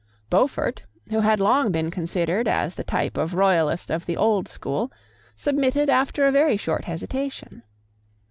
[0.31, 4.47] Beaufort, who had long been considered as the type of a royalist of the old
[4.47, 4.91] school,
[5.35, 7.61] submitted after a very short hesitation.